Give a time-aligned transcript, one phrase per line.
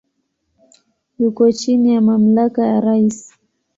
[1.19, 3.17] Yuko chini ya mamlaka ya rais.